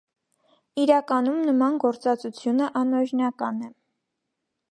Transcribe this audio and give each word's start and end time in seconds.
Իրականում 0.83 1.35
նման 1.49 1.75
գործածությունը 1.83 2.71
անօրինական 2.81 3.63
է։ 3.69 3.73